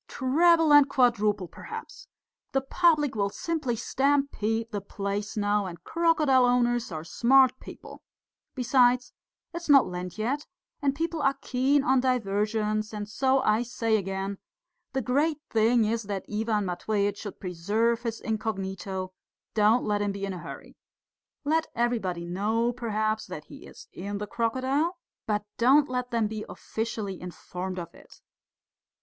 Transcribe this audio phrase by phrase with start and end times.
[0.07, 2.07] "Treble and quadruple perhaps!
[2.53, 8.01] The public will simply stampede the place now, and crocodile owners are smart people.
[8.55, 9.13] Besides,
[9.53, 10.47] it's not Lent yet,
[10.81, 14.39] and people are keen on diversions, and so I say again,
[14.93, 19.13] the great thing is that Ivan Matveitch should preserve his incognito,
[19.53, 20.75] don't let him be in a hurry.
[21.43, 24.97] Let everybody know, perhaps, that he is in the crocodile,
[25.27, 28.19] but don't let them be officially informed of it.